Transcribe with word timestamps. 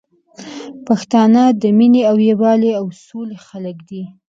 پښتانه 0.87 1.43
د 1.61 1.63
مينې 1.77 2.01
او 2.09 2.15
یوالي 2.29 2.71
او 2.79 2.85
سولي 3.05 3.37
خلګ 3.47 3.77
دي 3.89 4.03